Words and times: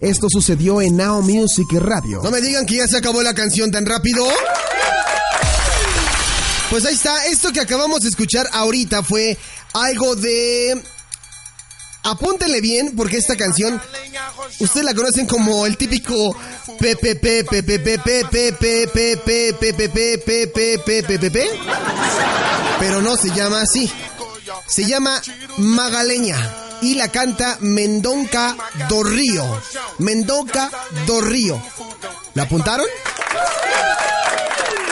Esto 0.00 0.28
sucedió 0.30 0.80
en 0.80 0.96
Now 0.96 1.22
Music 1.22 1.66
Radio. 1.72 2.20
No 2.22 2.30
me 2.30 2.40
digan 2.40 2.64
que 2.66 2.76
ya 2.76 2.86
se 2.86 2.98
acabó 2.98 3.20
la 3.20 3.34
canción 3.34 3.72
tan 3.72 3.84
rápido. 3.84 4.24
Pues 6.70 6.84
ahí 6.84 6.94
está, 6.94 7.26
esto 7.26 7.50
que 7.50 7.58
acabamos 7.58 8.02
de 8.02 8.08
escuchar 8.08 8.48
ahorita 8.52 9.02
fue 9.02 9.36
algo 9.74 10.14
de... 10.14 10.80
Apúntenle 12.04 12.60
bien 12.60 12.94
porque 12.96 13.16
esta 13.16 13.34
canción 13.34 13.82
ustedes 14.60 14.86
la 14.86 14.94
conocen 14.94 15.26
como 15.26 15.66
el 15.66 15.76
típico 15.76 16.36
pero 22.78 23.02
no 23.02 23.16
se 23.16 23.30
llama 23.30 23.62
así. 23.62 23.90
Se 24.68 24.84
llama 24.84 25.20
Magaleña 25.56 26.67
y 26.82 26.94
la 26.94 27.08
canta 27.08 27.58
Mendonca 27.60 28.56
do 28.88 29.02
Río. 29.02 29.44
Mendonca 29.98 30.70
do 31.06 31.20
Río. 31.20 31.60
¿La 32.34 32.44
apuntaron? 32.44 32.86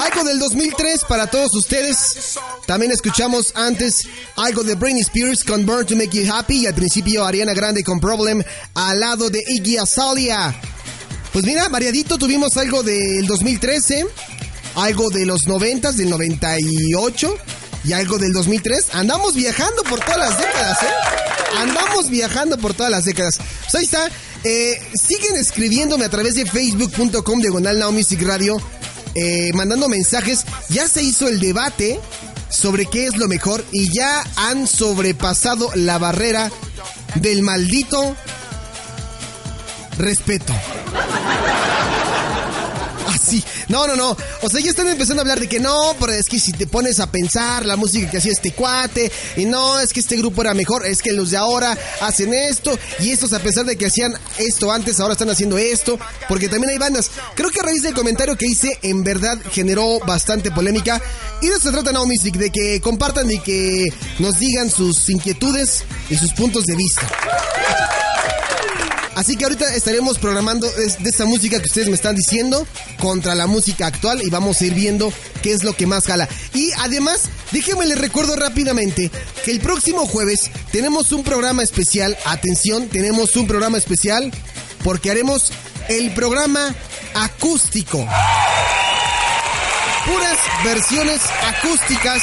Algo 0.00 0.24
del 0.24 0.38
2003 0.38 1.04
para 1.08 1.26
todos 1.26 1.54
ustedes. 1.54 2.38
También 2.66 2.92
escuchamos 2.92 3.52
antes 3.54 4.02
algo 4.36 4.62
de 4.62 4.74
Britney 4.74 5.02
Spears 5.02 5.44
con 5.44 5.66
Burn 5.66 5.86
to 5.86 5.96
Make 5.96 6.24
You 6.24 6.32
Happy 6.32 6.62
y 6.62 6.66
al 6.66 6.74
principio 6.74 7.24
Ariana 7.24 7.52
Grande 7.54 7.82
con 7.84 8.00
Problem 8.00 8.42
al 8.74 9.00
lado 9.00 9.30
de 9.30 9.42
Iggy 9.46 9.78
Azalea. 9.78 10.54
Pues 11.32 11.44
mira, 11.44 11.68
variadito 11.68 12.16
tuvimos 12.16 12.56
algo 12.56 12.82
del 12.82 13.26
2013, 13.26 14.06
algo 14.76 15.10
de 15.10 15.26
los 15.26 15.46
90, 15.46 15.92
del 15.92 16.10
98 16.10 17.36
y 17.84 17.92
algo 17.92 18.18
del 18.18 18.32
2003. 18.32 18.94
Andamos 18.94 19.34
viajando 19.34 19.82
por 19.82 20.00
todas 20.00 20.18
las 20.18 20.38
décadas, 20.38 20.82
¿eh? 20.82 21.23
Andamos 21.58 22.10
viajando 22.10 22.58
por 22.58 22.74
todas 22.74 22.90
las 22.90 23.04
décadas. 23.04 23.38
Pues 23.62 23.74
ahí 23.74 23.84
está. 23.84 24.10
Eh, 24.44 24.78
siguen 24.94 25.36
escribiéndome 25.36 26.04
a 26.04 26.08
través 26.10 26.34
de 26.34 26.44
facebook.com 26.44 27.40
diagonal 27.40 27.78
Now 27.78 27.92
Music 27.92 28.22
Radio, 28.22 28.56
eh, 29.14 29.50
mandando 29.54 29.88
mensajes. 29.88 30.44
Ya 30.68 30.86
se 30.86 31.02
hizo 31.02 31.28
el 31.28 31.40
debate 31.40 31.98
sobre 32.50 32.86
qué 32.86 33.06
es 33.06 33.16
lo 33.16 33.26
mejor 33.26 33.64
y 33.72 33.92
ya 33.92 34.24
han 34.36 34.66
sobrepasado 34.66 35.70
la 35.74 35.98
barrera 35.98 36.50
del 37.16 37.42
maldito 37.42 38.16
respeto. 39.98 40.52
Así. 43.14 43.44
No, 43.68 43.86
no, 43.86 43.94
no. 43.94 44.16
O 44.42 44.48
sea, 44.48 44.60
ya 44.60 44.70
están 44.70 44.88
empezando 44.88 45.20
a 45.20 45.22
hablar 45.22 45.38
de 45.38 45.48
que 45.48 45.60
no, 45.60 45.94
pero 46.00 46.12
es 46.12 46.28
que 46.28 46.40
si 46.40 46.52
te 46.52 46.66
pones 46.66 46.98
a 46.98 47.10
pensar 47.10 47.64
la 47.64 47.76
música 47.76 48.10
que 48.10 48.18
hacía 48.18 48.32
este 48.32 48.52
cuate, 48.52 49.10
y 49.36 49.44
no, 49.44 49.78
es 49.78 49.92
que 49.92 50.00
este 50.00 50.16
grupo 50.16 50.42
era 50.42 50.52
mejor, 50.52 50.84
es 50.84 51.00
que 51.00 51.12
los 51.12 51.30
de 51.30 51.36
ahora 51.36 51.78
hacen 52.00 52.34
esto, 52.34 52.76
y 52.98 53.10
estos 53.10 53.32
a 53.32 53.38
pesar 53.38 53.66
de 53.66 53.76
que 53.76 53.86
hacían 53.86 54.14
esto 54.38 54.72
antes, 54.72 54.98
ahora 54.98 55.12
están 55.12 55.30
haciendo 55.30 55.58
esto, 55.58 55.98
porque 56.28 56.48
también 56.48 56.70
hay 56.70 56.78
bandas. 56.78 57.10
Creo 57.36 57.50
que 57.50 57.60
a 57.60 57.62
raíz 57.62 57.82
del 57.82 57.94
comentario 57.94 58.36
que 58.36 58.46
hice, 58.46 58.78
en 58.82 59.04
verdad 59.04 59.38
generó 59.52 60.00
bastante 60.00 60.50
polémica. 60.50 61.00
Y 61.40 61.46
de 61.46 61.54
eso 61.54 61.68
se 61.68 61.72
trata 61.72 61.92
Now 61.92 62.06
Music, 62.06 62.34
de 62.36 62.50
que 62.50 62.80
compartan 62.80 63.30
y 63.30 63.38
que 63.40 63.88
nos 64.18 64.38
digan 64.38 64.70
sus 64.70 65.08
inquietudes 65.08 65.84
y 66.10 66.16
sus 66.16 66.32
puntos 66.32 66.64
de 66.64 66.74
vista. 66.74 67.08
Así 69.14 69.36
que 69.36 69.44
ahorita 69.44 69.74
estaremos 69.74 70.18
programando 70.18 70.68
de 70.70 71.08
esa 71.08 71.24
música 71.24 71.60
que 71.60 71.68
ustedes 71.68 71.88
me 71.88 71.94
están 71.94 72.16
diciendo 72.16 72.66
contra 72.98 73.34
la 73.34 73.46
música 73.46 73.86
actual 73.86 74.22
y 74.22 74.30
vamos 74.30 74.60
a 74.60 74.66
ir 74.66 74.74
viendo 74.74 75.12
qué 75.42 75.52
es 75.52 75.62
lo 75.62 75.72
que 75.74 75.86
más 75.86 76.06
jala. 76.06 76.28
Y 76.52 76.72
además, 76.78 77.22
déjenme 77.52 77.86
les 77.86 77.98
recuerdo 77.98 78.36
rápidamente 78.36 79.10
que 79.44 79.50
el 79.52 79.60
próximo 79.60 80.06
jueves 80.06 80.50
tenemos 80.72 81.12
un 81.12 81.22
programa 81.22 81.62
especial. 81.62 82.16
Atención, 82.24 82.88
tenemos 82.88 83.36
un 83.36 83.46
programa 83.46 83.78
especial 83.78 84.32
porque 84.82 85.10
haremos 85.10 85.52
el 85.88 86.12
programa 86.12 86.74
acústico. 87.14 87.98
Puras 90.06 90.38
versiones 90.64 91.20
acústicas 91.46 92.22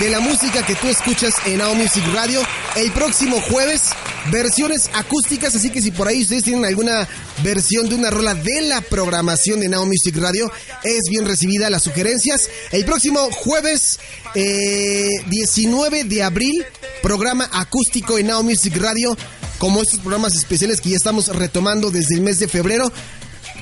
de 0.00 0.10
la 0.10 0.20
música 0.20 0.64
que 0.64 0.74
tú 0.74 0.88
escuchas 0.88 1.34
en 1.46 1.58
Now 1.58 1.74
Music 1.74 2.04
Radio 2.14 2.42
el 2.76 2.92
próximo 2.92 3.40
jueves. 3.40 3.90
Versiones 4.30 4.90
acústicas, 4.92 5.54
así 5.54 5.70
que 5.70 5.80
si 5.80 5.92
por 5.92 6.08
ahí 6.08 6.22
ustedes 6.22 6.42
tienen 6.42 6.64
alguna 6.64 7.06
versión 7.44 7.88
de 7.88 7.94
una 7.94 8.10
rola 8.10 8.34
de 8.34 8.62
la 8.62 8.80
programación 8.80 9.60
de 9.60 9.68
Now 9.68 9.86
Music 9.86 10.16
Radio, 10.16 10.50
es 10.82 11.02
bien 11.08 11.26
recibida 11.26 11.70
las 11.70 11.84
sugerencias. 11.84 12.48
El 12.72 12.84
próximo 12.84 13.30
jueves 13.30 14.00
19 14.34 16.00
eh, 16.00 16.04
de 16.04 16.22
abril, 16.24 16.64
programa 17.02 17.48
acústico 17.52 18.18
en 18.18 18.26
Now 18.26 18.42
Music 18.42 18.76
Radio, 18.78 19.16
como 19.58 19.82
estos 19.82 20.00
programas 20.00 20.34
especiales 20.34 20.80
que 20.80 20.90
ya 20.90 20.96
estamos 20.96 21.28
retomando 21.28 21.90
desde 21.90 22.16
el 22.16 22.20
mes 22.22 22.40
de 22.40 22.48
febrero. 22.48 22.90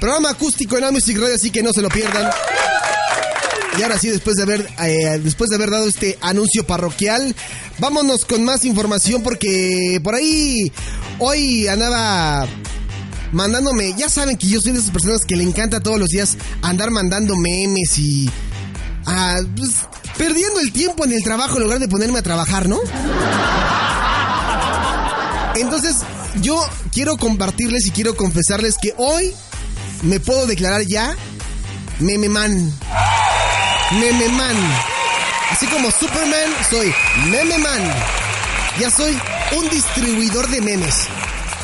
Programa 0.00 0.30
acústico 0.30 0.76
en 0.76 0.82
Now 0.82 0.92
Music 0.92 1.18
Radio, 1.18 1.34
así 1.34 1.50
que 1.50 1.62
no 1.62 1.72
se 1.72 1.82
lo 1.82 1.88
pierdan. 1.90 2.30
Y 3.76 3.82
ahora 3.82 3.98
sí, 3.98 4.08
después 4.08 4.36
de 4.36 4.42
haber, 4.44 4.68
eh, 4.82 5.20
después 5.22 5.50
de 5.50 5.56
haber 5.56 5.70
dado 5.70 5.88
este 5.88 6.16
anuncio 6.20 6.64
parroquial, 6.64 7.34
vámonos 7.78 8.24
con 8.24 8.44
más 8.44 8.64
información 8.64 9.22
porque 9.22 10.00
por 10.02 10.14
ahí 10.14 10.70
hoy 11.18 11.66
andaba 11.66 12.46
mandándome, 13.32 13.94
ya 13.96 14.08
saben 14.08 14.36
que 14.36 14.46
yo 14.46 14.60
soy 14.60 14.72
de 14.72 14.78
esas 14.78 14.92
personas 14.92 15.24
que 15.24 15.34
le 15.34 15.42
encanta 15.42 15.80
todos 15.80 15.98
los 15.98 16.08
días 16.08 16.36
andar 16.62 16.90
mandando 16.90 17.34
memes 17.36 17.98
y 17.98 18.30
ah, 19.06 19.40
pues, 19.56 19.70
perdiendo 20.16 20.60
el 20.60 20.72
tiempo 20.72 21.04
en 21.04 21.12
el 21.12 21.22
trabajo 21.22 21.56
en 21.56 21.64
lugar 21.64 21.80
de 21.80 21.88
ponerme 21.88 22.20
a 22.20 22.22
trabajar, 22.22 22.68
¿no? 22.68 22.78
Entonces, 25.56 25.96
yo 26.40 26.60
quiero 26.92 27.16
compartirles 27.16 27.86
y 27.86 27.90
quiero 27.90 28.16
confesarles 28.16 28.76
que 28.80 28.94
hoy 28.98 29.32
me 30.02 30.20
puedo 30.20 30.46
declarar 30.46 30.82
ya 30.82 31.16
meme 31.98 32.28
man. 32.28 32.72
Meme 33.92 34.28
Man. 34.30 34.56
Así 35.50 35.66
como 35.66 35.90
Superman, 35.90 36.50
soy 36.68 36.92
Meme 37.30 37.58
Man. 37.58 37.82
Ya 38.80 38.90
soy 38.90 39.16
un 39.56 39.68
distribuidor 39.68 40.48
de 40.48 40.60
memes. 40.60 40.94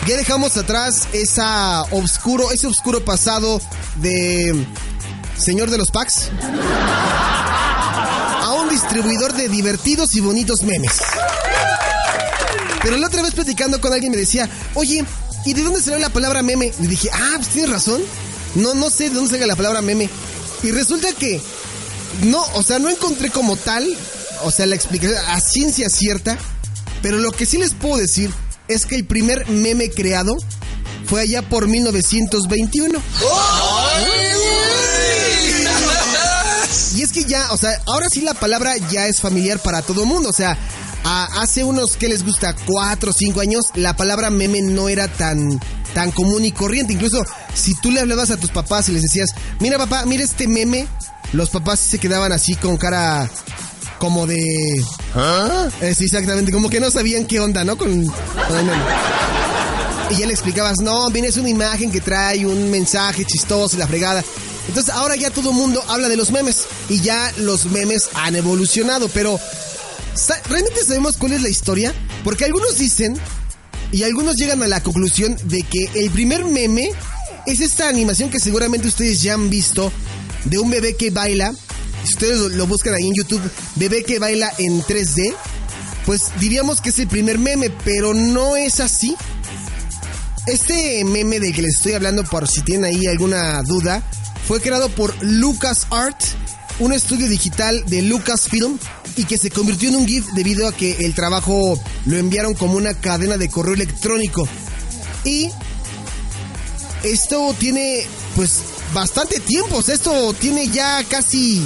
Ya 0.06 0.16
dejamos 0.16 0.56
atrás 0.56 1.08
esa 1.12 1.82
oscuro, 1.90 2.52
ese 2.52 2.66
oscuro 2.66 3.04
pasado 3.04 3.60
de 3.96 4.54
señor 5.36 5.70
de 5.70 5.78
los 5.78 5.90
packs 5.90 6.30
a 8.42 8.52
un 8.60 8.68
distribuidor 8.68 9.32
de 9.32 9.48
divertidos 9.48 10.14
y 10.14 10.20
bonitos 10.20 10.62
memes. 10.62 11.00
Pero 12.82 12.96
la 12.96 13.08
otra 13.08 13.22
vez 13.22 13.34
platicando 13.34 13.80
con 13.80 13.92
alguien 13.92 14.12
me 14.12 14.18
decía, 14.18 14.48
oye, 14.74 15.04
¿y 15.44 15.54
de 15.54 15.62
dónde 15.62 15.80
salió 15.80 15.98
la 15.98 16.10
palabra 16.10 16.42
meme? 16.42 16.72
Le 16.80 16.86
dije, 16.86 17.10
ah, 17.12 17.32
pues 17.36 17.48
tienes 17.48 17.70
razón. 17.70 18.02
No, 18.54 18.74
no 18.74 18.90
sé 18.90 19.08
de 19.08 19.16
dónde 19.16 19.30
sale 19.30 19.46
la 19.46 19.56
palabra 19.56 19.82
meme. 19.82 20.08
Y 20.62 20.70
resulta 20.70 21.12
que 21.12 21.40
no, 22.22 22.42
o 22.54 22.62
sea, 22.62 22.78
no 22.78 22.88
encontré 22.88 23.30
como 23.30 23.56
tal, 23.56 23.86
o 24.42 24.50
sea, 24.50 24.66
la 24.66 24.74
explicación 24.74 25.18
a 25.28 25.40
ciencia 25.40 25.88
cierta, 25.88 26.38
pero 27.02 27.18
lo 27.18 27.32
que 27.32 27.46
sí 27.46 27.58
les 27.58 27.72
puedo 27.72 27.96
decir 27.96 28.30
es 28.68 28.86
que 28.86 28.96
el 28.96 29.04
primer 29.04 29.48
meme 29.48 29.90
creado 29.90 30.36
fue 31.06 31.22
allá 31.22 31.42
por 31.42 31.66
1921. 31.66 33.00
Y 36.96 37.02
es 37.02 37.12
que 37.12 37.24
ya, 37.24 37.50
o 37.52 37.56
sea, 37.56 37.80
ahora 37.86 38.08
sí 38.10 38.20
la 38.20 38.34
palabra 38.34 38.76
ya 38.90 39.06
es 39.06 39.20
familiar 39.20 39.58
para 39.60 39.82
todo 39.82 40.02
el 40.02 40.08
mundo, 40.08 40.28
o 40.28 40.32
sea, 40.32 40.58
hace 41.04 41.64
unos, 41.64 41.96
¿qué 41.96 42.08
les 42.08 42.24
gusta? 42.24 42.54
Cuatro 42.66 43.10
o 43.10 43.14
cinco 43.14 43.40
años, 43.40 43.64
la 43.74 43.96
palabra 43.96 44.30
meme 44.30 44.62
no 44.62 44.88
era 44.88 45.08
tan, 45.08 45.60
tan 45.94 46.10
común 46.10 46.44
y 46.44 46.52
corriente. 46.52 46.92
Incluso 46.92 47.24
si 47.54 47.74
tú 47.80 47.90
le 47.90 48.00
hablabas 48.00 48.30
a 48.30 48.36
tus 48.36 48.50
papás 48.50 48.88
y 48.88 48.92
les 48.92 49.02
decías, 49.02 49.30
mira 49.60 49.78
papá, 49.78 50.04
mira 50.06 50.22
este 50.24 50.46
meme, 50.46 50.86
los 51.32 51.50
papás 51.50 51.80
se 51.80 51.98
quedaban 51.98 52.32
así 52.32 52.54
con 52.56 52.76
cara 52.76 53.30
como 53.98 54.26
de... 54.26 54.82
¿Ah? 55.14 55.68
Eh, 55.80 55.94
sí, 55.94 56.04
exactamente, 56.04 56.50
como 56.50 56.70
que 56.70 56.80
no 56.80 56.90
sabían 56.90 57.26
qué 57.26 57.38
onda, 57.38 57.64
¿no? 57.64 57.76
Con, 57.76 58.04
y 60.10 60.16
ya 60.16 60.26
le 60.26 60.32
explicabas, 60.32 60.80
no, 60.80 61.08
vienes 61.10 61.36
una 61.36 61.50
imagen 61.50 61.92
que 61.92 62.00
trae 62.00 62.44
un 62.44 62.70
mensaje 62.70 63.24
chistoso 63.24 63.76
y 63.76 63.78
la 63.78 63.86
fregada. 63.86 64.24
Entonces 64.68 64.92
ahora 64.92 65.16
ya 65.16 65.30
todo 65.30 65.50
el 65.50 65.56
mundo 65.56 65.82
habla 65.88 66.08
de 66.08 66.16
los 66.16 66.30
memes 66.30 66.64
y 66.88 67.00
ya 67.00 67.32
los 67.38 67.66
memes 67.66 68.08
han 68.14 68.34
evolucionado, 68.36 69.08
pero 69.08 69.38
¿realmente 70.48 70.84
sabemos 70.84 71.16
cuál 71.16 71.32
es 71.32 71.42
la 71.42 71.48
historia? 71.48 71.94
Porque 72.24 72.44
algunos 72.44 72.78
dicen 72.78 73.16
y 73.92 74.02
algunos 74.02 74.36
llegan 74.36 74.62
a 74.62 74.68
la 74.68 74.82
conclusión 74.82 75.36
de 75.44 75.62
que 75.62 75.90
el 75.94 76.10
primer 76.10 76.44
meme 76.44 76.90
es 77.46 77.60
esta 77.60 77.88
animación 77.88 78.30
que 78.30 78.40
seguramente 78.40 78.88
ustedes 78.88 79.22
ya 79.22 79.34
han 79.34 79.50
visto 79.50 79.92
de 80.44 80.58
un 80.58 80.70
bebé 80.70 80.96
que 80.96 81.10
baila. 81.10 81.52
Si 82.04 82.10
ustedes 82.14 82.52
lo, 82.52 82.66
buscan 82.66 82.94
ahí 82.94 83.06
en 83.06 83.14
YouTube, 83.14 83.42
bebé 83.76 84.04
que 84.04 84.18
baila 84.18 84.52
en 84.58 84.82
3D, 84.82 85.34
pues 86.06 86.30
diríamos 86.40 86.80
que 86.80 86.90
es 86.90 86.98
el 86.98 87.08
primer 87.08 87.38
meme, 87.38 87.70
pero 87.84 88.14
no 88.14 88.56
es 88.56 88.80
así. 88.80 89.14
Este 90.46 91.04
meme 91.04 91.38
del 91.38 91.54
que 91.54 91.62
les 91.62 91.76
estoy 91.76 91.92
hablando, 91.92 92.24
por 92.24 92.48
si 92.48 92.62
tienen 92.62 92.86
ahí 92.86 93.06
alguna 93.06 93.62
duda, 93.62 94.02
fue 94.48 94.60
creado 94.60 94.88
por 94.88 95.14
LucasArt, 95.22 96.18
un 96.78 96.92
estudio 96.92 97.28
digital 97.28 97.84
de 97.86 98.02
Lucasfilm, 98.02 98.78
y 99.16 99.24
que 99.24 99.36
se 99.36 99.50
convirtió 99.50 99.90
en 99.90 99.96
un 99.96 100.06
GIF 100.06 100.26
debido 100.34 100.66
a 100.66 100.72
que 100.72 100.92
el 101.04 101.14
trabajo 101.14 101.78
lo 102.06 102.16
enviaron 102.16 102.54
como 102.54 102.74
una 102.74 102.94
cadena 102.94 103.36
de 103.36 103.48
correo 103.50 103.74
electrónico. 103.74 104.48
Y 105.24 105.50
esto 107.02 107.54
tiene 107.58 108.06
pues 108.36 108.60
bastante 108.92 109.40
tiempo. 109.40 109.76
O 109.76 109.82
sea, 109.82 109.94
esto 109.94 110.32
tiene 110.34 110.68
ya 110.68 111.04
casi... 111.04 111.62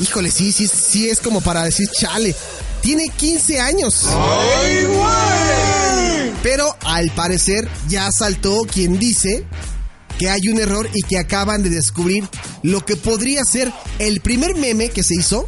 Híjole, 0.00 0.30
sí, 0.30 0.52
sí, 0.52 0.66
sí 0.66 1.08
es 1.08 1.20
como 1.20 1.40
para 1.40 1.64
decir 1.64 1.88
chale. 1.90 2.34
Tiene 2.80 3.08
15 3.08 3.60
años. 3.60 4.06
Pero 6.42 6.76
al 6.84 7.10
parecer 7.12 7.68
ya 7.88 8.10
saltó 8.10 8.62
quien 8.62 8.98
dice 8.98 9.46
que 10.18 10.30
hay 10.30 10.48
un 10.48 10.60
error 10.60 10.88
y 10.92 11.02
que 11.02 11.18
acaban 11.18 11.62
de 11.62 11.70
descubrir 11.70 12.28
lo 12.62 12.84
que 12.84 12.96
podría 12.96 13.44
ser 13.44 13.72
el 13.98 14.20
primer 14.20 14.54
meme 14.56 14.88
que 14.88 15.02
se 15.02 15.14
hizo 15.14 15.46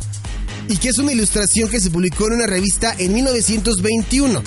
y 0.69 0.77
que 0.77 0.89
es 0.89 0.99
una 0.99 1.13
ilustración 1.13 1.69
que 1.69 1.81
se 1.81 1.91
publicó 1.91 2.27
en 2.29 2.35
una 2.35 2.47
revista 2.47 2.95
en 2.99 3.13
1921, 3.13 4.43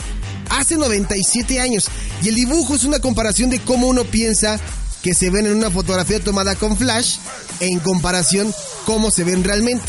hace 0.50 0.75
97 0.75 1.59
años. 1.59 1.89
Y 2.24 2.30
el 2.30 2.36
dibujo 2.36 2.75
es 2.75 2.83
una 2.83 3.00
comparación 3.00 3.50
de 3.50 3.59
cómo 3.59 3.88
uno 3.88 4.04
piensa 4.04 4.59
que 5.02 5.14
se 5.14 5.30
ven 5.30 5.46
en 5.46 5.56
una 5.56 5.72
fotografía 5.72 6.20
tomada 6.24 6.56
con 6.56 6.78
flash 6.78 7.18
en 7.60 7.80
comparación 7.80 8.54
cómo 8.86 9.12
se 9.12 9.24
ven 9.24 9.44
realmente. 9.44 9.86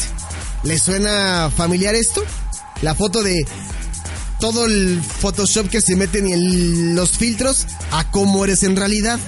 ¿Les 0.63 0.83
suena 0.83 1.51
familiar 1.55 1.95
esto? 1.95 2.23
La 2.83 2.95
foto 2.95 3.23
de 3.23 3.47
todo 4.41 4.67
el 4.67 5.03
Photoshop 5.03 5.69
que 5.69 5.81
se 5.81 5.97
meten 5.97 6.29
y 6.29 6.93
los 6.95 7.11
filtros 7.11 7.67
a 7.91 8.11
cómo 8.11 8.45
eres 8.45 8.63
en 8.63 8.77
realidad. 8.77 9.19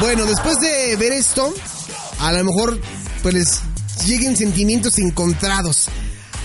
Bueno, 0.00 0.26
después 0.26 0.60
de 0.60 0.96
ver 0.96 1.12
esto, 1.12 1.54
a 2.20 2.32
lo 2.32 2.44
mejor 2.44 2.80
pues 3.22 3.34
les 3.34 3.60
lleguen 4.06 4.36
sentimientos 4.36 4.98
encontrados. 4.98 5.86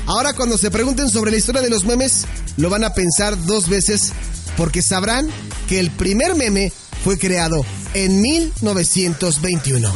Ahora 0.06 0.34
cuando 0.34 0.58
se 0.58 0.72
pregunten 0.72 1.10
sobre 1.10 1.32
la 1.32 1.38
historia 1.38 1.62
de 1.62 1.70
los 1.70 1.84
memes, 1.84 2.26
lo 2.58 2.70
van 2.70 2.84
a 2.84 2.94
pensar 2.94 3.44
dos 3.46 3.70
veces 3.70 4.12
porque 4.58 4.82
sabrán 4.82 5.30
que 5.68 5.80
el 5.80 5.92
primer 5.92 6.36
meme 6.36 6.72
fue 7.04 7.18
creado 7.18 7.66
en 7.94 8.22
1921. 8.22 9.94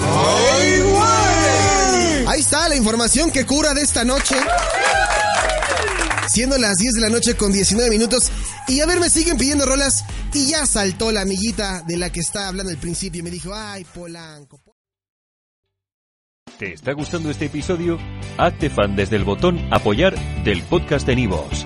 Ahí 2.28 2.40
está 2.40 2.70
la 2.70 2.76
información 2.76 3.32
que 3.32 3.46
cura 3.46 3.74
de 3.74 3.82
esta 3.82 4.04
noche. 4.04 4.36
Siendo 6.30 6.58
las 6.58 6.78
10 6.78 6.94
de 6.94 7.02
la 7.02 7.10
noche 7.10 7.36
con 7.36 7.52
19 7.52 7.90
minutos. 7.90 8.32
Y 8.68 8.80
a 8.80 8.86
ver, 8.86 9.00
me 9.00 9.10
siguen 9.10 9.38
pidiendo 9.38 9.66
rolas. 9.66 10.04
Y 10.34 10.48
ya 10.48 10.66
saltó 10.66 11.12
la 11.12 11.22
amiguita 11.22 11.84
de 11.86 11.98
la 11.98 12.12
que 12.12 12.22
estaba 12.22 12.48
hablando 12.48 12.72
al 12.72 12.78
principio. 12.78 13.20
Y 13.20 13.24
me 13.24 13.30
dijo, 13.30 13.54
ay, 13.54 13.84
Polanco. 13.84 14.62
¿Te 16.58 16.74
está 16.74 16.94
gustando 16.94 17.30
este 17.30 17.46
episodio? 17.46 18.00
Hazte 18.38 18.70
fan 18.70 18.96
desde 18.96 19.16
el 19.16 19.24
botón 19.24 19.60
Apoyar 19.72 20.16
del 20.44 20.62
podcast 20.64 21.06
de 21.06 21.16
Nivos. 21.16 21.66